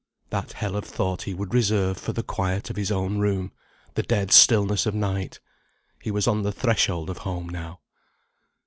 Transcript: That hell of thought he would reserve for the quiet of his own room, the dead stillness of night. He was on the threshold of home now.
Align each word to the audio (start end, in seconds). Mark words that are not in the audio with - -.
That 0.31 0.53
hell 0.53 0.75
of 0.75 0.83
thought 0.85 1.21
he 1.21 1.35
would 1.35 1.53
reserve 1.53 1.95
for 1.95 2.11
the 2.11 2.23
quiet 2.23 2.71
of 2.71 2.75
his 2.75 2.91
own 2.91 3.19
room, 3.19 3.51
the 3.93 4.01
dead 4.01 4.31
stillness 4.31 4.87
of 4.87 4.95
night. 4.95 5.39
He 6.01 6.09
was 6.09 6.27
on 6.27 6.41
the 6.41 6.51
threshold 6.51 7.07
of 7.07 7.19
home 7.19 7.47
now. 7.47 7.81